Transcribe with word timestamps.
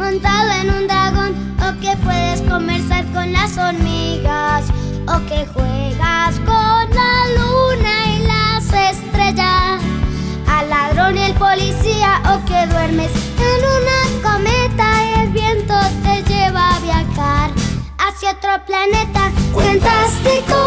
montado 0.00 0.50
en 0.62 0.70
un 0.70 0.88
dragón, 0.88 1.34
o 1.58 1.78
que 1.80 1.94
puedes 1.98 2.40
conversar 2.42 3.04
con 3.12 3.32
las 3.32 3.58
hormigas, 3.58 4.64
o 5.06 5.16
que 5.28 5.44
juegas 5.52 6.36
con 6.40 6.82
la 7.00 7.14
luna 7.36 7.94
y 8.14 8.18
las 8.26 8.64
estrellas, 8.92 9.82
al 10.48 10.70
ladrón 10.70 11.18
y 11.18 11.22
el 11.22 11.34
policía, 11.34 12.22
o 12.32 12.44
que 12.46 12.66
duermes 12.72 13.10
en 13.50 13.60
una 13.76 13.98
cometa 14.26 14.88
y 15.04 15.20
el 15.20 15.28
viento 15.28 15.74
te 16.02 16.22
lleva 16.32 16.76
a 16.76 16.80
viajar 16.80 17.50
hacia 17.98 18.30
otro 18.30 18.64
planeta. 18.64 19.30
Cuentásticos, 19.52 19.52
cuentásticos, 19.52 20.59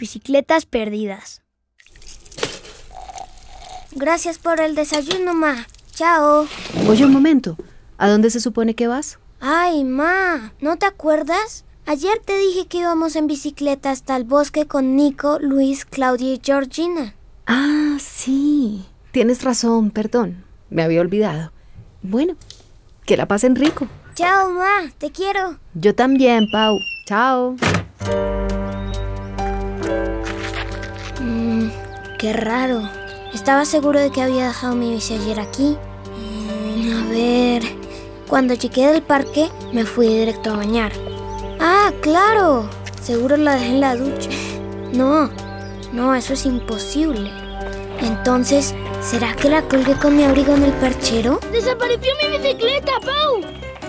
bicicletas 0.00 0.66
perdidas. 0.66 1.42
Gracias 3.92 4.38
por 4.38 4.60
el 4.60 4.74
desayuno, 4.74 5.34
ma. 5.34 5.66
Chao. 5.92 6.46
Oye, 6.88 7.04
un 7.04 7.12
momento. 7.12 7.56
¿A 7.98 8.08
dónde 8.08 8.30
se 8.30 8.40
supone 8.40 8.74
que 8.74 8.88
vas? 8.88 9.18
Ay, 9.40 9.84
ma, 9.84 10.52
¿no 10.60 10.76
te 10.76 10.86
acuerdas? 10.86 11.64
Ayer 11.86 12.18
te 12.24 12.36
dije 12.38 12.66
que 12.66 12.78
íbamos 12.78 13.16
en 13.16 13.26
bicicleta 13.26 13.90
hasta 13.90 14.16
el 14.16 14.24
bosque 14.24 14.66
con 14.66 14.96
Nico, 14.96 15.38
Luis, 15.40 15.84
Claudia 15.84 16.34
y 16.34 16.40
Georgina. 16.42 17.14
Ah, 17.46 17.96
sí. 18.00 18.86
Tienes 19.12 19.42
razón, 19.42 19.90
perdón. 19.90 20.44
Me 20.70 20.82
había 20.82 21.00
olvidado. 21.00 21.52
Bueno, 22.02 22.36
que 23.04 23.16
la 23.16 23.26
pasen 23.26 23.56
rico. 23.56 23.88
Chao, 24.14 24.50
ma, 24.50 24.90
te 24.98 25.10
quiero. 25.10 25.58
Yo 25.74 25.94
también, 25.94 26.46
Pau. 26.50 26.78
Chao. 27.06 27.56
Qué 32.20 32.34
raro. 32.34 32.82
Estaba 33.32 33.64
seguro 33.64 33.98
de 33.98 34.10
que 34.10 34.20
había 34.20 34.48
dejado 34.48 34.76
mi 34.76 34.90
bici 34.90 35.14
ayer 35.14 35.40
aquí. 35.40 35.78
Mm, 36.18 36.92
a 36.92 37.10
ver. 37.10 37.62
Cuando 38.28 38.52
llegué 38.52 38.88
del 38.88 39.02
parque, 39.02 39.48
me 39.72 39.84
fui 39.84 40.06
directo 40.06 40.50
a 40.50 40.58
bañar. 40.58 40.92
Ah, 41.58 41.90
claro. 42.02 42.68
Seguro 43.02 43.38
la 43.38 43.54
dejé 43.54 43.68
en 43.68 43.80
la 43.80 43.96
ducha. 43.96 44.28
No, 44.92 45.30
no, 45.92 46.14
eso 46.14 46.34
es 46.34 46.44
imposible. 46.44 47.30
Entonces, 48.02 48.74
¿será 49.00 49.34
que 49.34 49.48
la 49.48 49.62
colgué 49.62 49.94
con 49.94 50.14
mi 50.16 50.24
abrigo 50.24 50.54
en 50.54 50.64
el 50.64 50.72
perchero? 50.74 51.40
¡Desapareció 51.52 52.12
mi 52.22 52.36
bicicleta, 52.36 52.92
Pau! 53.00 53.40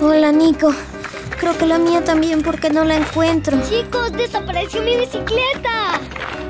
Hola, 0.01 0.31
Nico. 0.31 0.73
Creo 1.37 1.57
que 1.57 1.65
la 1.65 1.77
mía 1.77 2.03
también 2.03 2.43
porque 2.43 2.69
no 2.69 2.85
la 2.85 2.95
encuentro. 2.95 3.57
Chicos, 3.67 4.13
desapareció 4.13 4.81
mi 4.83 4.95
bicicleta. 4.95 5.99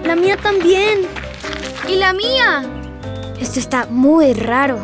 La 0.03 0.15
mía 0.15 0.37
también. 0.37 1.07
¿Y 1.87 1.95
la 1.95 2.13
mía? 2.13 2.63
Esto 3.39 3.59
está 3.59 3.87
muy 3.87 4.33
raro. 4.33 4.77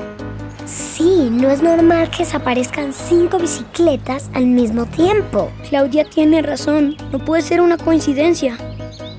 Sí, 0.65 1.29
no 1.31 1.49
es 1.49 1.61
normal 1.61 2.09
que 2.09 2.23
desaparezcan 2.23 2.91
cinco 2.91 3.37
bicicletas 3.37 4.29
al 4.33 4.47
mismo 4.47 4.85
tiempo. 4.85 5.51
Claudia 5.69 6.03
tiene 6.03 6.41
razón. 6.41 6.97
No 7.11 7.19
puede 7.19 7.43
ser 7.43 7.61
una 7.61 7.77
coincidencia. 7.77 8.57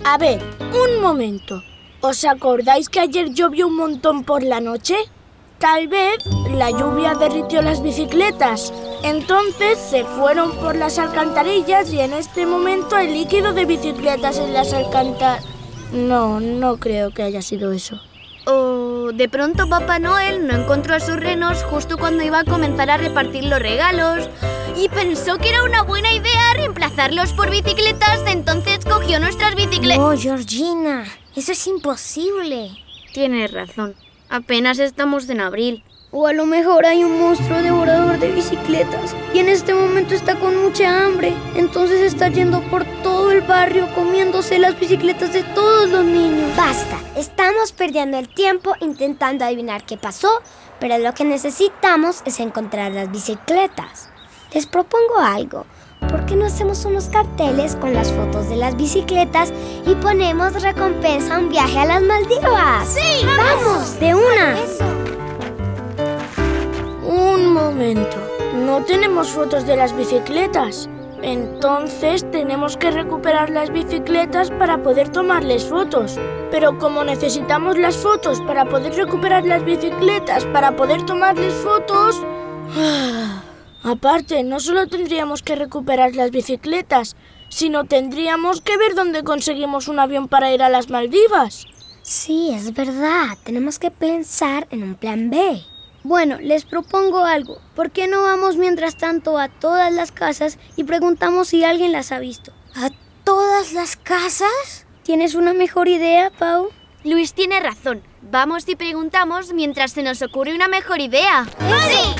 A 0.05 0.19
ver, 0.19 0.43
un 0.61 1.01
momento. 1.01 1.63
¿Os 2.01 2.25
acordáis 2.25 2.89
que 2.89 3.01
ayer 3.01 3.33
llovió 3.33 3.69
un 3.69 3.77
montón 3.77 4.25
por 4.25 4.43
la 4.43 4.61
noche? 4.61 4.97
Tal 5.59 5.89
vez 5.89 6.19
la 6.55 6.71
lluvia 6.71 7.15
derritió 7.15 7.63
las 7.63 7.83
bicicletas. 7.83 8.73
Entonces 9.03 9.79
se 9.79 10.05
fueron 10.05 10.53
por 10.59 10.77
las 10.77 10.99
alcantarillas 10.99 11.93
y 11.93 12.01
en 12.01 12.13
este 12.13 12.45
momento 12.45 12.97
hay 12.97 13.13
líquido 13.13 13.53
de 13.53 13.65
bicicletas 13.65 14.39
en 14.39 14.53
las 14.53 14.73
alcantarillas. 14.73 15.58
No, 15.93 16.41
no 16.41 16.77
creo 16.79 17.13
que 17.13 17.23
haya 17.23 17.43
sido 17.43 17.73
eso. 17.73 18.01
O 18.47 19.13
de 19.13 19.29
pronto 19.29 19.69
Papá 19.69 19.99
Noel 19.99 20.47
no 20.47 20.55
encontró 20.55 20.95
a 20.95 21.01
sus 21.01 21.17
renos 21.17 21.63
justo 21.65 21.99
cuando 21.99 22.25
iba 22.25 22.41
a 22.41 22.45
comenzar 22.45 22.91
a 22.91 22.97
repartir 22.97 23.45
los 23.45 23.59
regalos 23.59 24.29
y 24.77 24.89
pensó 24.89 25.39
que 25.39 25.51
era 25.51 25.65
una 25.65 25.83
buena 25.83 26.13
idea 26.13 26.55
reemplazarlos 26.55 27.33
por 27.33 27.51
bicicletas, 27.51 28.21
entonces 28.27 28.85
cogió 28.85 29.21
nuestras 29.21 29.55
bicicletas. 29.55 29.99
No, 29.99 30.17
Georgina, 30.17 31.05
eso 31.37 31.53
es 31.53 31.67
imposible. 31.67 32.71
Tienes 33.13 33.53
razón. 33.53 33.95
Apenas 34.29 34.79
estamos 34.79 35.29
en 35.29 35.41
abril. 35.41 35.85
O 36.11 36.27
a 36.27 36.33
lo 36.33 36.47
mejor 36.47 36.87
hay 36.87 37.05
un 37.05 37.21
monstruo 37.21 37.61
devorador 37.61 38.19
de 38.19 38.33
bicicletas 38.33 39.15
y 39.35 39.41
en 39.41 39.49
este 39.49 39.75
momento 39.75 40.15
está 40.15 40.37
con 40.37 40.57
mucha 40.57 41.05
hambre. 41.05 41.35
Entonces 41.55 42.01
está 42.01 42.29
yendo 42.29 42.63
por 42.71 42.87
todo 43.03 43.31
el 43.31 43.43
barrio 43.43 43.87
comiéndose 43.95 44.59
las 44.59 44.81
bicicletas 44.81 45.35
de 45.35 45.43
todos 45.43 45.91
los 45.91 46.07
niños. 46.07 46.57
Basta, 46.57 46.99
estamos 47.15 47.73
perdiendo 47.73 48.17
el 48.17 48.29
tiempo 48.29 48.75
intentando 48.81 49.45
adivinar 49.45 49.85
qué 49.85 49.99
pasó, 49.99 50.31
pero 50.81 50.97
lo 50.97 51.13
que 51.13 51.25
necesitamos 51.27 52.23
es 52.25 52.41
encontrar 52.41 52.93
las 52.93 53.11
bicicletas. 53.11 54.09
Les 54.55 54.67
propongo 54.67 55.19
algo. 55.19 55.67
¿Por 56.09 56.25
qué 56.25 56.37
no 56.37 56.47
hacemos 56.47 56.87
unos 56.87 57.09
carteles 57.09 57.77
con 57.77 57.93
las 57.93 58.13
fotos 58.13 58.49
de 58.49 58.57
las 58.57 58.77
bicicletas 58.77 59.53
y 59.85 59.95
ponemos 59.97 60.63
recompensa 60.63 61.37
a 61.37 61.39
un 61.39 61.51
viaje 61.51 61.79
a 61.79 61.85
las 61.85 62.03
Maldivas? 62.03 62.89
¡Sí! 62.89 63.27
¡Vamos! 63.27 64.01
¡De 64.01 64.15
una! 64.15 64.59
Eso. 64.59 64.98
No 68.55 68.83
tenemos 68.85 69.29
fotos 69.31 69.67
de 69.67 69.77
las 69.77 69.95
bicicletas. 69.95 70.89
Entonces 71.23 72.25
tenemos 72.31 72.79
que 72.79 72.91
recuperar 72.91 73.51
las 73.51 73.71
bicicletas 73.71 74.51
para 74.51 74.83
poder 74.83 75.11
tomarles 75.11 75.65
fotos. 75.65 76.19
Pero 76.51 76.79
como 76.79 77.05
necesitamos 77.05 77.77
las 77.77 77.97
fotos 77.97 78.41
para 78.41 78.65
poder 78.65 78.95
recuperar 78.95 79.45
las 79.45 79.65
bicicletas, 79.65 80.45
para 80.47 80.77
poder 80.77 81.05
tomarles 81.05 81.53
fotos... 81.55 82.23
Aparte, 83.83 84.43
no 84.45 84.61
solo 84.61 84.87
tendríamos 84.89 85.43
que 85.43 85.55
recuperar 85.55 86.15
las 86.15 86.31
bicicletas, 86.31 87.17
sino 87.49 87.85
tendríamos 87.85 88.61
que 88.61 88.77
ver 88.77 88.95
dónde 88.95 89.23
conseguimos 89.23 89.89
un 89.89 89.99
avión 89.99 90.27
para 90.29 90.53
ir 90.53 90.63
a 90.63 90.69
las 90.69 90.91
Maldivas. 90.91 91.67
Sí, 92.03 92.51
es 92.53 92.73
verdad. 92.73 93.37
Tenemos 93.45 93.79
que 93.79 93.91
pensar 93.91 94.67
en 94.71 94.83
un 94.83 94.95
plan 94.95 95.31
B. 95.31 95.63
Bueno, 96.09 96.39
les 96.41 96.65
propongo 96.65 97.27
algo. 97.27 97.61
¿Por 97.77 97.91
qué 97.91 98.07
no 98.07 98.23
vamos 98.23 98.57
mientras 98.57 98.97
tanto 98.97 99.37
a 99.37 99.49
todas 99.51 99.93
las 99.93 100.11
casas 100.11 100.59
y 100.75 100.85
preguntamos 100.85 101.49
si 101.49 101.65
alguien 101.65 101.93
las 101.93 102.13
ha 102.13 102.19
visto? 102.19 102.51
¿A 102.75 102.89
todas 103.25 103.75
las 103.75 103.97
casas? 103.97 104.87
¿Tienes 105.03 105.35
una 105.35 105.53
mejor 105.53 105.87
idea, 105.87 106.31
Pau? 106.31 106.71
Luis 107.05 107.35
tiene 107.35 107.61
razón. 107.61 108.03
Vamos 108.23 108.67
y 108.71 108.75
preguntamos 108.75 109.53
mientras 109.53 109.93
se 109.93 110.03
nos 110.03 110.23
ocurre 110.23 110.55
una 110.55 110.67
mejor 110.67 110.99
idea. 111.03 111.45
¡Sí! 111.91 112.15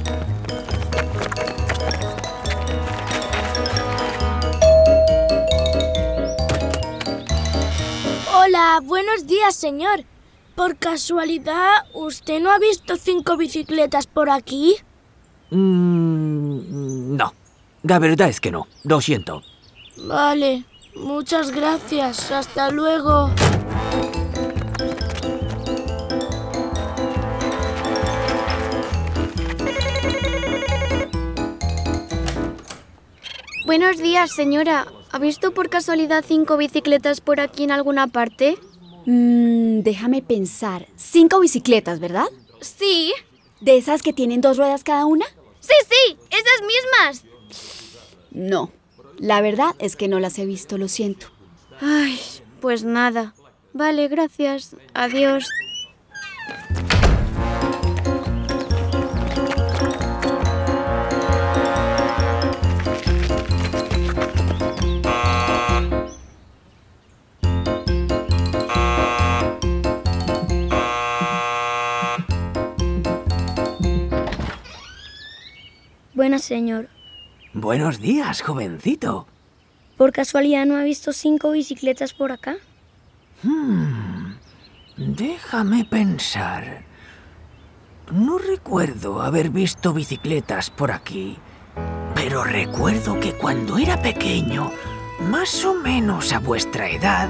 Hola, 8.35 8.81
buenos 8.83 9.27
días, 9.27 9.55
señor. 9.57 10.05
Por 10.59 10.77
casualidad, 10.77 11.87
¿usted 11.95 12.41
no 12.41 12.51
ha 12.51 12.59
visto 12.59 12.97
cinco 12.97 13.37
bicicletas 13.37 14.09
por 14.09 14.29
aquí? 14.29 14.75
Mm, 15.51 17.17
no, 17.17 17.33
la 17.85 18.01
verdad 18.01 18.29
es 18.29 18.41
que 18.41 18.51
no. 18.51 18.67
Lo 18.83 19.01
siento. 19.01 19.45
Vale, 19.99 20.65
muchas 20.97 21.53
gracias. 21.53 22.33
Hasta 22.33 22.73
luego. 22.73 23.31
Buenos 33.65 33.99
días, 33.99 34.33
señora. 34.33 34.89
¿Ha 35.13 35.21
visto 35.21 35.55
por 35.55 35.71
casualidad 35.71 36.25
cinco 36.27 36.57
bicicletas 36.57 37.21
por 37.21 37.39
aquí 37.39 37.63
en 37.63 37.71
alguna 37.71 38.09
parte? 38.09 38.59
Mm, 39.11 39.81
déjame 39.81 40.21
pensar. 40.21 40.87
Cinco 40.97 41.41
bicicletas, 41.41 41.99
¿verdad? 41.99 42.27
Sí. 42.61 43.15
¿De 43.59 43.79
esas 43.79 44.03
que 44.03 44.13
tienen 44.13 44.43
dos 44.43 44.59
ruedas 44.59 44.85
cada 44.85 45.07
una? 45.07 45.25
Sí, 45.61 45.73
sí, 45.89 46.19
esas 46.29 47.23
mismas. 47.23 47.25
No. 48.33 48.71
La 49.17 49.41
verdad 49.41 49.75
es 49.79 49.97
que 49.97 50.09
no 50.09 50.21
las 50.21 50.39
he 50.39 50.45
visto, 50.45 50.77
lo 50.77 50.89
siento. 50.89 51.29
Ay, 51.81 52.21
pues 52.61 52.85
nada. 52.85 53.35
Vale, 53.73 54.09
gracias. 54.09 54.77
Adiós. 54.93 55.47
Señor. 76.49 76.89
Buenos 77.53 78.01
días, 78.01 78.41
jovencito. 78.41 79.27
¿Por 79.97 80.13
casualidad 80.13 80.65
no 80.65 80.77
ha 80.77 80.83
visto 80.83 81.13
cinco 81.13 81.51
bicicletas 81.51 82.15
por 82.15 82.33
acá? 82.33 82.57
Déjame 84.97 85.85
pensar. 85.85 86.85
No 88.11 88.39
recuerdo 88.39 89.21
haber 89.21 89.51
visto 89.51 89.93
bicicletas 89.93 90.71
por 90.71 90.91
aquí, 90.91 91.37
pero 92.15 92.43
recuerdo 92.43 93.21
que 93.21 93.35
cuando 93.35 93.77
era 93.77 94.01
pequeño, 94.01 94.71
más 95.31 95.65
o 95.65 95.75
menos 95.75 96.33
a 96.33 96.39
vuestra 96.39 96.89
edad, 96.89 97.29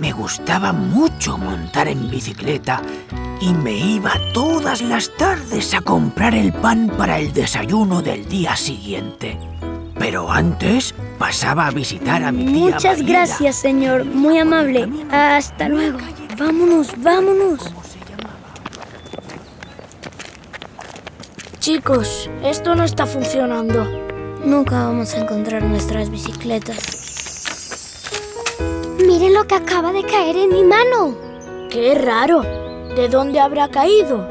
me 0.00 0.12
gustaba 0.12 0.72
mucho 0.72 1.36
montar 1.36 1.86
en 1.86 2.10
bicicleta 2.10 2.80
y 3.40 3.52
me 3.52 3.72
iba 3.72 4.12
todas 4.32 4.80
las 4.80 5.14
tardes 5.16 5.74
a 5.74 5.82
comprar 5.82 6.34
el 6.34 6.52
pan 6.54 6.90
para 6.96 7.18
el 7.18 7.32
desayuno 7.32 8.00
del 8.00 8.26
día 8.26 8.56
siguiente. 8.56 9.38
Pero 9.98 10.32
antes 10.32 10.94
pasaba 11.18 11.66
a 11.66 11.70
visitar 11.70 12.24
a 12.24 12.32
mi 12.32 12.46
tía 12.46 12.54
Muchas 12.54 12.98
Mariela. 12.98 13.18
gracias, 13.18 13.56
señor. 13.56 14.06
Muy 14.06 14.38
amable. 14.38 14.88
Hasta 15.10 15.68
luego. 15.68 15.98
Vámonos, 16.38 16.88
vámonos. 16.96 17.60
Chicos, 21.58 22.30
esto 22.42 22.74
no 22.74 22.84
está 22.84 23.04
funcionando. 23.04 23.84
Nunca 24.46 24.86
vamos 24.86 25.12
a 25.12 25.18
encontrar 25.18 25.62
nuestras 25.62 26.08
bicicletas. 26.08 26.99
Miren 29.20 29.34
lo 29.34 29.46
que 29.46 29.54
acaba 29.54 29.92
de 29.92 30.02
caer 30.02 30.34
en 30.34 30.48
mi 30.48 30.64
mano. 30.64 31.14
¡Qué 31.68 31.94
raro! 31.94 32.40
¿De 32.96 33.06
dónde 33.10 33.38
habrá 33.38 33.68
caído? 33.68 34.26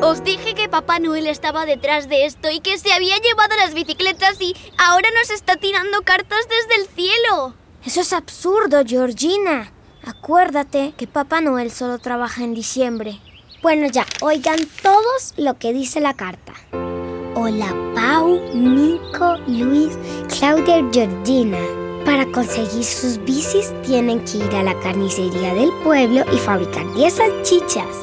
Os 0.00 0.24
dije 0.24 0.54
que 0.54 0.66
Papá 0.66 0.98
Noel 0.98 1.26
estaba 1.26 1.66
detrás 1.66 2.08
de 2.08 2.24
esto 2.24 2.50
y 2.50 2.60
que 2.60 2.78
se 2.78 2.90
había 2.94 3.18
llevado 3.18 3.54
las 3.56 3.74
bicicletas 3.74 4.40
y 4.40 4.56
ahora 4.78 5.10
nos 5.14 5.28
está 5.28 5.56
tirando 5.56 6.00
cartas 6.04 6.38
desde 6.48 6.80
el 6.80 6.88
cielo. 6.88 7.54
Eso 7.84 8.00
es 8.00 8.14
absurdo, 8.14 8.82
Georgina. 8.86 9.74
Acuérdate 10.06 10.94
que 10.96 11.06
Papá 11.06 11.42
Noel 11.42 11.70
solo 11.70 11.98
trabaja 11.98 12.42
en 12.42 12.54
diciembre. 12.54 13.20
Bueno, 13.60 13.88
ya, 13.92 14.06
oigan 14.22 14.60
todos 14.82 15.34
lo 15.36 15.58
que 15.58 15.74
dice 15.74 16.00
la 16.00 16.14
carta. 16.14 16.54
Hola, 17.34 17.74
Pau, 17.94 18.40
Nico, 18.54 19.36
Luis, 19.46 19.98
Claudia 20.38 20.78
y 20.78 20.88
Georgina. 20.90 21.58
Para 22.04 22.26
conseguir 22.32 22.84
sus 22.84 23.22
bicis 23.24 23.72
tienen 23.82 24.24
que 24.24 24.38
ir 24.38 24.54
a 24.54 24.62
la 24.62 24.78
carnicería 24.80 25.54
del 25.54 25.70
pueblo 25.84 26.24
y 26.32 26.38
fabricar 26.38 26.92
10 26.94 27.12
salchichas. 27.12 27.96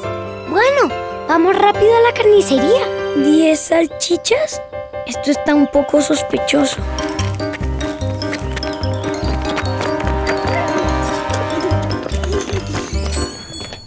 Bueno, 0.48 0.94
vamos 1.28 1.56
rápido 1.56 1.96
a 1.96 2.00
la 2.00 2.14
carnicería. 2.14 2.86
¿Diez 3.16 3.60
salchichas? 3.60 4.62
Esto 5.06 5.30
está 5.30 5.54
un 5.54 5.66
poco 5.66 6.00
sospechoso. 6.00 6.76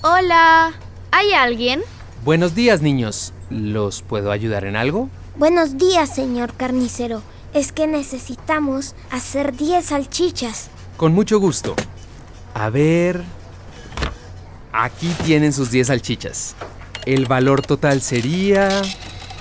Hola, 0.01 0.73
¿hay 1.11 1.33
alguien? 1.33 1.81
Buenos 2.23 2.53
días, 2.53 2.81
niños. 2.81 3.33
¿Los 3.49 4.01
puedo 4.01 4.31
ayudar 4.31 4.65
en 4.65 4.75
algo? 4.75 5.09
Buenos 5.35 5.77
días, 5.77 6.13
señor 6.13 6.53
carnicero. 6.53 7.21
Es 7.53 7.71
que 7.71 7.88
necesitamos 7.88 8.95
hacer 9.09 9.56
10 9.56 9.86
salchichas. 9.86 10.69
Con 10.98 11.13
mucho 11.13 11.39
gusto. 11.39 11.75
A 12.53 12.69
ver... 12.69 13.24
Aquí 14.74 15.13
tienen 15.25 15.51
sus 15.51 15.69
10 15.69 15.88
salchichas. 15.88 16.56
El 17.06 17.25
valor 17.25 17.62
total 17.62 18.01
sería... 18.01 18.81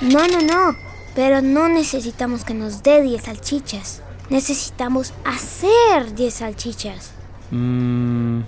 No, 0.00 0.26
no, 0.26 0.40
no. 0.40 0.76
Pero 1.14 1.40
no 1.40 1.68
necesitamos 1.68 2.44
que 2.44 2.54
nos 2.54 2.82
dé 2.82 3.02
10 3.02 3.22
salchichas. 3.22 4.02
Necesitamos 4.28 5.12
hacer 5.24 6.14
10 6.14 6.34
salchichas. 6.34 7.12
Mmm... 7.50 8.42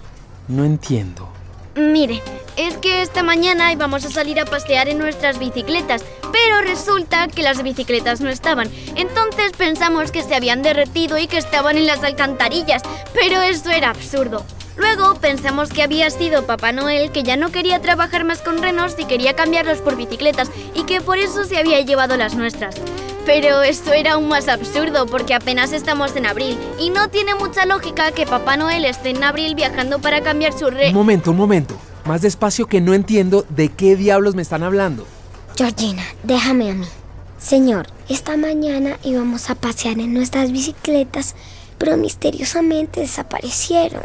No 0.48 0.64
entiendo. 0.64 1.28
Mire, 1.76 2.20
es 2.56 2.76
que 2.76 3.00
esta 3.00 3.22
mañana 3.22 3.72
íbamos 3.72 4.04
a 4.04 4.10
salir 4.10 4.38
a 4.40 4.44
pasear 4.44 4.88
en 4.88 4.98
nuestras 4.98 5.38
bicicletas, 5.38 6.04
pero 6.32 6.62
resulta 6.62 7.28
que 7.28 7.42
las 7.42 7.62
bicicletas 7.62 8.20
no 8.20 8.30
estaban. 8.30 8.70
Entonces 8.96 9.52
pensamos 9.56 10.10
que 10.10 10.22
se 10.22 10.34
habían 10.34 10.62
derretido 10.62 11.18
y 11.18 11.26
que 11.26 11.38
estaban 11.38 11.76
en 11.76 11.86
las 11.86 12.02
alcantarillas, 12.02 12.82
pero 13.12 13.42
eso 13.42 13.70
era 13.70 13.90
absurdo. 13.90 14.44
Luego 14.76 15.14
pensamos 15.16 15.68
que 15.68 15.82
había 15.82 16.08
sido 16.10 16.46
Papá 16.46 16.72
Noel 16.72 17.12
que 17.12 17.22
ya 17.22 17.36
no 17.36 17.52
quería 17.52 17.80
trabajar 17.80 18.24
más 18.24 18.40
con 18.40 18.62
renos 18.62 18.94
y 18.98 19.04
quería 19.04 19.36
cambiarlos 19.36 19.78
por 19.78 19.96
bicicletas 19.96 20.50
y 20.74 20.84
que 20.84 21.02
por 21.02 21.18
eso 21.18 21.44
se 21.44 21.58
había 21.58 21.80
llevado 21.82 22.16
las 22.16 22.34
nuestras. 22.34 22.76
Pero 23.26 23.62
esto 23.62 23.92
era 23.92 24.14
aún 24.14 24.28
más 24.28 24.48
absurdo 24.48 25.06
porque 25.06 25.34
apenas 25.34 25.72
estamos 25.72 26.16
en 26.16 26.26
abril 26.26 26.58
y 26.78 26.90
no 26.90 27.08
tiene 27.08 27.34
mucha 27.34 27.66
lógica 27.66 28.12
que 28.12 28.26
Papá 28.26 28.56
Noel 28.56 28.84
esté 28.84 29.10
en 29.10 29.22
abril 29.22 29.54
viajando 29.54 30.00
para 30.00 30.22
cambiar 30.22 30.58
su 30.58 30.70
re... 30.70 30.88
Un 30.88 30.94
momento, 30.94 31.30
un 31.30 31.36
momento. 31.36 31.76
Más 32.04 32.22
despacio 32.22 32.66
que 32.66 32.80
no 32.80 32.94
entiendo 32.94 33.44
de 33.48 33.68
qué 33.68 33.94
diablos 33.94 34.34
me 34.34 34.42
están 34.42 34.64
hablando. 34.64 35.06
Georgina, 35.56 36.02
déjame 36.22 36.70
a 36.70 36.74
mí. 36.74 36.86
Señor, 37.38 37.86
esta 38.08 38.36
mañana 38.36 38.98
íbamos 39.02 39.50
a 39.50 39.54
pasear 39.54 39.98
en 39.98 40.14
nuestras 40.14 40.52
bicicletas, 40.52 41.34
pero 41.76 41.96
misteriosamente 41.96 43.00
desaparecieron. 43.00 44.02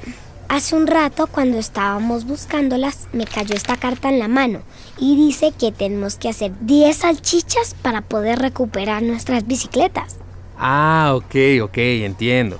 Hace 0.49 0.75
un 0.75 0.88
rato, 0.88 1.27
cuando 1.27 1.57
estábamos 1.57 2.25
buscándolas, 2.25 3.07
me 3.13 3.25
cayó 3.25 3.55
esta 3.55 3.75
carta 3.75 4.09
en 4.09 4.19
la 4.19 4.27
mano 4.27 4.61
y 4.97 5.15
dice 5.15 5.51
que 5.57 5.71
tenemos 5.71 6.15
que 6.15 6.29
hacer 6.29 6.53
10 6.61 6.95
salchichas 6.95 7.75
para 7.81 8.01
poder 8.01 8.39
recuperar 8.39 9.03
nuestras 9.03 9.45
bicicletas. 9.45 10.15
Ah, 10.57 11.13
ok, 11.15 11.35
ok, 11.63 11.77
entiendo. 11.77 12.59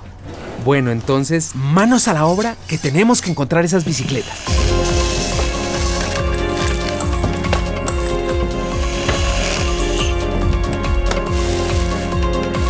Bueno, 0.64 0.90
entonces, 0.90 1.54
manos 1.54 2.08
a 2.08 2.12
la 2.12 2.26
obra 2.26 2.56
que 2.68 2.78
tenemos 2.78 3.22
que 3.22 3.30
encontrar 3.30 3.64
esas 3.64 3.84
bicicletas. 3.84 4.38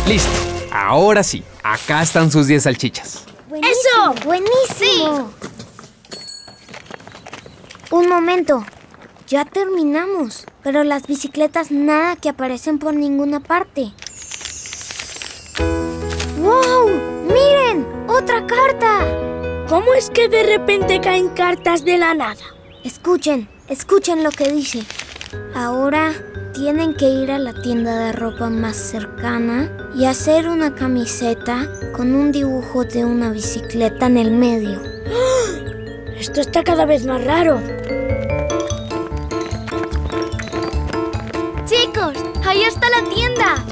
Listo. 0.09 0.31
Ahora 0.71 1.21
sí, 1.21 1.43
acá 1.61 2.01
están 2.01 2.31
sus 2.31 2.47
10 2.47 2.63
salchichas. 2.63 3.25
¡Eso! 3.51 4.15
¡Buenísimo! 4.25 5.31
Un 7.91 8.09
momento. 8.09 8.65
Ya 9.27 9.45
terminamos, 9.45 10.47
pero 10.63 10.83
las 10.83 11.05
bicicletas 11.05 11.69
nada 11.69 12.15
que 12.15 12.29
aparecen 12.29 12.79
por 12.79 12.95
ninguna 12.95 13.39
parte. 13.39 13.91
¡Wow! 16.39 16.89
¡Miren! 17.27 17.85
¡Otra 18.07 18.47
carta! 18.47 19.05
¿Cómo 19.67 19.93
es 19.93 20.09
que 20.09 20.27
de 20.27 20.41
repente 20.41 21.01
caen 21.01 21.29
cartas 21.29 21.85
de 21.85 21.99
la 21.99 22.15
nada? 22.15 22.41
Escuchen, 22.83 23.47
escuchen 23.67 24.23
lo 24.23 24.31
que 24.31 24.51
dice. 24.51 24.83
Ahora 25.53 26.15
tienen 26.53 26.95
que 26.95 27.07
ir 27.07 27.31
a 27.31 27.39
la 27.39 27.53
tienda 27.61 27.95
de 27.97 28.11
ropa 28.11 28.49
más 28.49 28.75
cercana 28.75 29.71
y 29.99 30.05
hacer 30.05 30.47
una 30.47 30.75
camiseta 30.75 31.67
con 31.91 32.15
un 32.15 32.31
dibujo 32.31 32.85
de 32.85 33.03
una 33.03 33.31
bicicleta 33.31 34.05
en 34.05 34.15
el 34.15 34.31
medio. 34.31 34.81
Esto 36.17 36.39
está 36.39 36.63
cada 36.63 36.85
vez 36.85 37.05
más 37.05 37.21
raro. 37.25 37.61
Chicos, 41.65 42.13
ahí 42.45 42.61
está 42.61 42.87
la 42.89 43.09
tienda. 43.13 43.65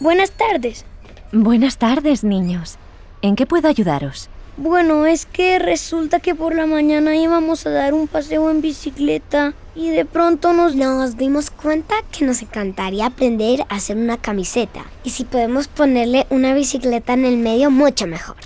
Buenas 0.00 0.32
tardes. 0.32 0.84
Buenas 1.32 1.78
tardes, 1.78 2.24
niños. 2.24 2.76
¿En 3.22 3.36
qué 3.36 3.46
puedo 3.46 3.68
ayudaros? 3.68 4.28
Bueno, 4.58 5.06
es 5.06 5.24
que 5.24 5.58
resulta 5.58 6.20
que 6.20 6.34
por 6.34 6.54
la 6.54 6.66
mañana 6.66 7.16
íbamos 7.16 7.66
a 7.66 7.70
dar 7.70 7.94
un 7.94 8.06
paseo 8.06 8.50
en 8.50 8.60
bicicleta 8.60 9.54
y 9.74 9.90
de 9.90 10.04
pronto 10.04 10.52
nos... 10.52 10.74
Nos 10.74 11.16
dimos 11.16 11.50
cuenta 11.50 11.94
que 12.10 12.24
nos 12.24 12.42
encantaría 12.42 13.06
aprender 13.06 13.62
a 13.68 13.76
hacer 13.76 13.96
una 13.96 14.16
camiseta. 14.16 14.84
Y 15.02 15.10
si 15.10 15.24
podemos 15.24 15.68
ponerle 15.68 16.26
una 16.30 16.52
bicicleta 16.54 17.14
en 17.14 17.24
el 17.24 17.36
medio, 17.36 17.70
mucho 17.70 18.06
mejor. 18.06 18.36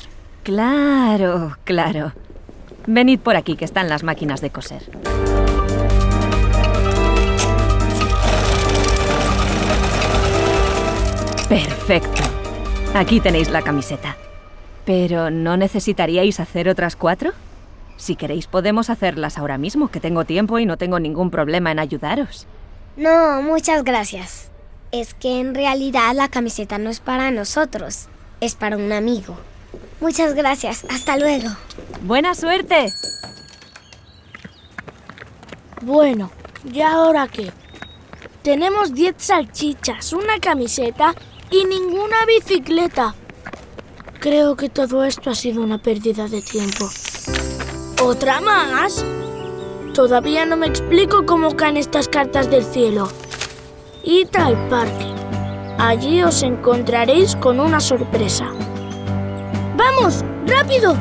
Claro, 0.42 1.56
claro. 1.64 2.12
Venid 2.86 3.20
por 3.20 3.36
aquí, 3.36 3.56
que 3.56 3.64
están 3.64 3.88
las 3.88 4.02
máquinas 4.02 4.40
de 4.40 4.50
coser. 4.50 4.82
Perfecto. 11.48 12.22
Aquí 12.94 13.20
tenéis 13.20 13.50
la 13.50 13.62
camiseta. 13.62 14.16
Pero 14.84 15.30
¿no 15.30 15.56
necesitaríais 15.56 16.40
hacer 16.40 16.68
otras 16.68 16.94
cuatro? 16.94 17.32
Si 17.98 18.14
queréis 18.14 18.46
podemos 18.46 18.90
hacerlas 18.90 19.38
ahora 19.38 19.58
mismo, 19.58 19.88
que 19.88 20.00
tengo 20.00 20.24
tiempo 20.24 20.58
y 20.60 20.66
no 20.66 20.78
tengo 20.78 21.00
ningún 21.00 21.30
problema 21.30 21.72
en 21.72 21.80
ayudaros. 21.80 22.46
No, 22.96 23.42
muchas 23.42 23.84
gracias. 23.84 24.50
Es 24.92 25.14
que 25.14 25.40
en 25.40 25.54
realidad 25.54 26.14
la 26.14 26.28
camiseta 26.28 26.78
no 26.78 26.90
es 26.90 27.00
para 27.00 27.30
nosotros, 27.30 28.06
es 28.40 28.54
para 28.54 28.76
un 28.76 28.92
amigo. 28.92 29.36
Muchas 30.00 30.34
gracias, 30.34 30.86
hasta 30.88 31.18
luego. 31.18 31.48
¡Buena 32.02 32.34
suerte! 32.34 32.92
Bueno, 35.82 36.30
¿y 36.72 36.80
ahora 36.80 37.26
qué? 37.26 37.52
Tenemos 38.42 38.94
10 38.94 39.16
salchichas, 39.18 40.12
una 40.12 40.38
camiseta 40.38 41.14
y 41.50 41.64
ninguna 41.64 42.16
bicicleta. 42.26 43.14
Creo 44.20 44.56
que 44.56 44.68
todo 44.68 45.04
esto 45.04 45.30
ha 45.30 45.34
sido 45.34 45.62
una 45.62 45.78
pérdida 45.78 46.28
de 46.28 46.42
tiempo. 46.42 46.88
¿Otra 48.00 48.40
más? 48.40 49.04
Todavía 49.92 50.46
no 50.46 50.56
me 50.56 50.68
explico 50.68 51.26
cómo 51.26 51.56
caen 51.56 51.76
estas 51.76 52.06
cartas 52.06 52.48
del 52.48 52.62
cielo. 52.62 53.08
Id 54.04 54.28
al 54.36 54.68
parque. 54.68 55.06
Allí 55.78 56.22
os 56.22 56.44
encontraréis 56.44 57.34
con 57.34 57.58
una 57.58 57.80
sorpresa. 57.80 58.46
¡Vamos! 59.76 60.24
¡Rápido! 60.46 60.94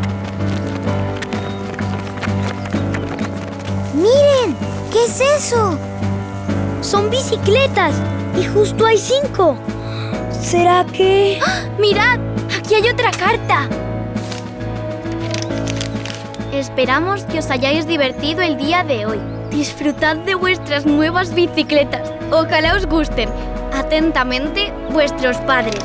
¡Miren! 3.93 4.57
¿Qué 4.91 5.05
es 5.05 5.21
eso? 5.21 5.77
Son 6.81 7.11
bicicletas 7.11 7.93
y 8.39 8.45
justo 8.45 8.87
hay 8.87 8.97
cinco. 8.97 9.55
¿Será 10.31 10.83
que...? 10.83 11.39
¡Mirad! 11.79 12.19
¡Aquí 12.57 12.73
hay 12.73 12.89
otra 12.89 13.11
carta! 13.11 13.69
Esperamos 16.57 17.23
que 17.25 17.37
os 17.37 17.51
hayáis 17.51 17.85
divertido 17.85 18.41
el 18.41 18.57
día 18.57 18.83
de 18.83 19.05
hoy. 19.05 19.19
Disfrutad 19.51 20.15
de 20.15 20.33
vuestras 20.33 20.87
nuevas 20.87 21.35
bicicletas. 21.35 22.11
Ojalá 22.31 22.75
os 22.75 22.87
gusten. 22.87 23.29
Atentamente, 23.75 24.73
vuestros 24.89 25.37
padres. 25.41 25.83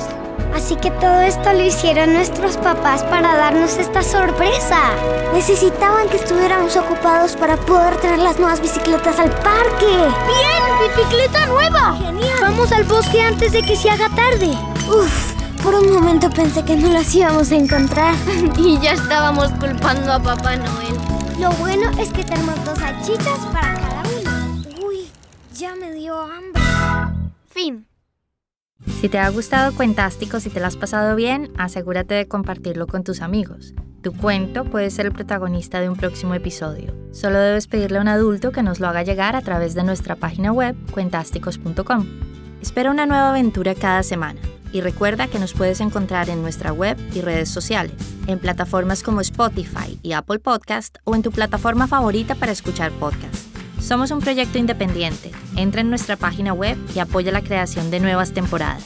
Así 0.55 0.75
que 0.77 0.91
todo 0.93 1.21
esto 1.21 1.53
lo 1.53 1.63
hicieron 1.63 2.15
nuestros 2.15 2.57
papás 2.57 3.03
para 3.05 3.37
darnos 3.37 3.77
esta 3.77 4.03
sorpresa. 4.03 4.79
Necesitaban 5.35 6.09
que 6.09 6.17
estuviéramos 6.17 6.75
ocupados 6.75 7.37
para 7.37 7.59
poder 7.59 7.95
traer 7.97 8.21
las 8.21 8.39
nuevas 8.39 8.63
bicicletas 8.63 9.19
al 9.19 9.31
parque. 9.31 9.87
¡Bien! 9.87 10.97
¡Bicicleta 10.97 11.47
nueva! 11.49 11.97
¡Genial! 11.99 12.39
Vamos 12.41 12.73
al 12.73 12.85
bosque 12.85 13.21
antes 13.21 13.53
de 13.53 13.61
que 13.61 13.77
se 13.77 13.91
haga 13.91 14.09
tarde. 14.09 14.57
Uf, 14.89 15.32
por 15.63 15.75
un 15.75 15.93
momento 15.93 16.29
pensé 16.31 16.65
que 16.65 16.77
no 16.77 16.89
las 16.89 17.15
íbamos 17.15 17.51
a 17.53 17.57
encontrar. 17.57 18.15
Y 18.59 18.79
ya 18.81 18.93
estábamos 18.93 19.51
culpando 19.53 20.13
a 20.13 20.23
Papá 20.23 20.57
Noel. 20.57 20.95
Lo 21.41 21.51
bueno 21.53 21.91
es 21.99 22.13
que 22.13 22.25
tenemos 22.25 22.63
dos 22.65 22.79
salchichas 22.79 23.39
para 23.53 23.75
cada 23.75 24.03
uno. 24.03 24.63
Uy, 24.87 25.09
ya 25.55 25.75
me 25.75 25.93
dio 25.93 26.21
hambre. 26.21 26.63
Fin. 27.49 27.87
Si 29.01 29.09
te 29.09 29.19
ha 29.19 29.29
gustado 29.31 29.75
Cuentásticos 29.75 30.47
y 30.47 30.51
te 30.51 30.61
lo 30.61 30.67
has 30.67 30.77
pasado 30.77 31.15
bien, 31.15 31.53
asegúrate 31.57 32.15
de 32.15 32.27
compartirlo 32.27 32.87
con 32.87 33.05
tus 33.05 33.21
amigos. 33.21 33.75
Tu 34.03 34.13
cuento 34.13 34.65
puede 34.65 34.91
ser 34.91 35.07
el 35.07 35.13
protagonista 35.13 35.81
de 35.81 35.89
un 35.89 35.97
próximo 35.97 36.35
episodio. 36.35 36.93
Solo 37.13 37.39
debes 37.39 37.69
pedirle 37.69 37.99
a 37.99 38.01
un 38.01 38.09
adulto 38.09 38.51
que 38.51 38.65
nos 38.65 38.81
lo 38.81 38.89
haga 38.89 39.05
llegar 39.05 39.37
a 39.37 39.43
través 39.43 39.75
de 39.75 39.85
nuestra 39.85 40.17
página 40.17 40.53
web 40.53 40.75
cuentásticos.com. 40.91 42.07
Espera 42.61 42.91
una 42.91 43.07
nueva 43.07 43.31
aventura 43.31 43.75
cada 43.77 44.03
semana 44.03 44.41
y 44.73 44.81
recuerda 44.81 45.29
que 45.29 45.39
nos 45.39 45.53
puedes 45.53 45.81
encontrar 45.81 46.31
en 46.31 46.43
nuestra 46.43 46.73
web 46.73 46.97
y 47.15 47.21
redes 47.21 47.49
sociales, 47.49 47.95
en 48.27 48.39
plataformas 48.39 49.03
como 49.03 49.21
Spotify 49.21 49.99
y 50.03 50.13
Apple 50.13 50.39
Podcast 50.39 50.99
o 51.05 51.15
en 51.15 51.23
tu 51.23 51.31
plataforma 51.31 51.87
favorita 51.87 52.35
para 52.35 52.53
escuchar 52.53 52.91
podcasts. 52.93 53.49
Somos 53.81 54.11
un 54.11 54.21
proyecto 54.21 54.59
independiente. 54.59 55.33
Entra 55.57 55.81
en 55.81 55.91
nuestra 55.91 56.17
página 56.17 56.53
web 56.53 56.79
y 56.95 57.01
apoya 57.01 57.33
la 57.33 57.43
creación 57.43 57.91
de 57.91 58.01
nuevas 58.01 58.33
temporadas. 58.33 58.85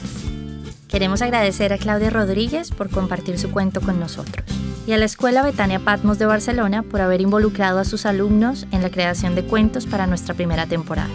Queremos 0.87 1.21
agradecer 1.21 1.73
a 1.73 1.77
Claudia 1.77 2.09
Rodríguez 2.09 2.71
por 2.71 2.89
compartir 2.89 3.37
su 3.37 3.51
cuento 3.51 3.81
con 3.81 3.99
nosotros 3.99 4.45
y 4.87 4.93
a 4.93 4.97
la 4.97 5.05
Escuela 5.05 5.43
Betania 5.43 5.79
Patmos 5.79 6.17
de 6.17 6.25
Barcelona 6.25 6.81
por 6.81 7.01
haber 7.01 7.19
involucrado 7.19 7.79
a 7.79 7.85
sus 7.85 8.05
alumnos 8.05 8.65
en 8.71 8.81
la 8.81 8.89
creación 8.89 9.35
de 9.35 9.43
cuentos 9.43 9.85
para 9.85 10.07
nuestra 10.07 10.33
primera 10.33 10.65
temporada. 10.65 11.09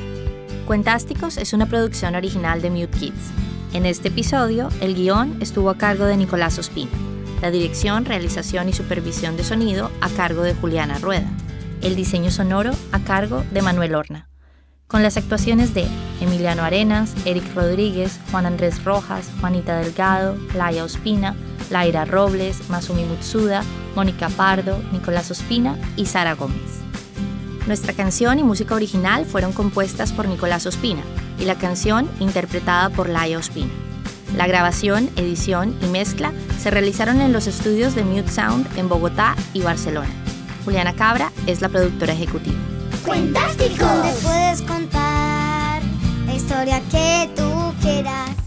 Cuentásticos 0.67 1.39
es 1.39 1.55
una 1.55 1.67
producción 1.67 2.15
original 2.15 2.61
de 2.61 2.71
Mute 2.71 2.99
Kids. 2.99 3.33
En 3.73 3.87
este 3.87 4.09
episodio, 4.09 4.69
el 4.83 4.95
guion 4.95 5.41
estuvo 5.41 5.71
a 5.71 5.79
cargo 5.79 6.05
de 6.05 6.19
Nicolás 6.19 6.59
Ospina, 6.59 6.91
la 7.41 7.51
dirección, 7.51 8.05
realización 8.05 8.69
y 8.69 8.75
supervisión 8.75 9.39
de 9.39 9.45
sonido 9.45 9.91
a 10.03 10.11
cargo 10.11 10.43
de 10.43 10.53
Juliana 10.53 10.99
Rueda. 10.99 11.31
El 11.81 11.97
diseño 11.97 12.31
sonoro 12.31 12.73
a 12.93 13.01
cargo 13.01 13.45
de 13.51 13.63
Manuel 13.63 13.95
Horna, 13.95 14.29
con 14.89 15.03
las 15.03 15.17
actuaciones 15.17 15.73
de 15.73 15.87
Emiliano 16.21 16.65
Arenas, 16.65 17.15
Eric 17.25 17.45
Rodríguez, 17.55 18.21
Juan 18.31 18.45
Andrés 18.45 18.85
Rojas, 18.85 19.31
Juanita 19.41 19.79
Delgado, 19.79 20.37
Laia 20.55 20.85
Ospina, 20.85 21.35
Laira 21.71 22.05
Robles, 22.05 22.69
Masumi 22.69 23.05
Mutsuda, 23.05 23.65
Mónica 23.97 24.29
Pardo, 24.29 24.83
Nicolás 24.93 25.31
Ospina 25.31 25.79
y 25.97 26.05
Sara 26.05 26.35
Gómez. 26.35 26.83
Nuestra 27.67 27.93
canción 27.93 28.39
y 28.39 28.43
música 28.43 28.75
original 28.75 29.25
fueron 29.25 29.53
compuestas 29.53 30.13
por 30.13 30.27
Nicolás 30.27 30.67
Ospina 30.67 31.03
y 31.39 31.45
la 31.45 31.57
canción 31.57 32.09
interpretada 32.19 32.91
por 32.91 33.09
Laia 33.09 33.39
Ospina. 33.39 33.71
La 34.37 34.47
grabación, 34.47 35.11
edición 35.17 35.77
y 35.83 35.87
mezcla 35.87 36.33
se 36.59 36.71
realizaron 36.71 37.21
en 37.21 37.33
los 37.33 37.47
estudios 37.47 37.95
de 37.95 38.03
Mute 38.03 38.31
Sound 38.31 38.67
en 38.77 38.89
Bogotá 38.89 39.37
y 39.53 39.63
Barcelona. 39.63 40.11
Juliana 40.65 40.95
Cabra 40.95 41.31
es 41.47 41.61
la 41.61 41.69
productora 41.69 42.13
ejecutiva. 42.13 42.57
Puedes 43.05 44.63
contar 44.63 45.83
la 46.27 46.35
historia 46.35 46.81
que 46.91 47.31
tú 47.37 47.75
quieras. 47.81 48.42